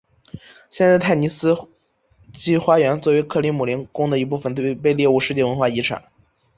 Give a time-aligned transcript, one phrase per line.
[0.71, 1.53] 现在泰尼斯
[2.33, 6.01] 基花园作为克里姆林宫的一部分被列入世界文化遗产。